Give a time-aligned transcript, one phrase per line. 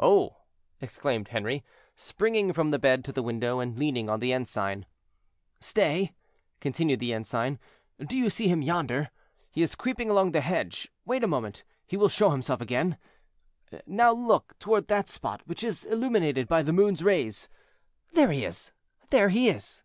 [0.00, 0.38] "Oh!"
[0.80, 1.62] exclaimed Henri,
[1.94, 4.86] springing from the bed to the window, and leaning on the ensign.
[5.60, 6.14] "Stay,"
[6.58, 7.58] continued the ensign;
[8.00, 9.10] "do you see him yonder?
[9.50, 12.96] He is creeping along the hedge; wait a moment, he will show himself again.
[13.84, 17.50] Now look toward that spot which is illuminated by the moon's rays,
[18.14, 18.72] there he is;
[19.10, 19.82] there he is."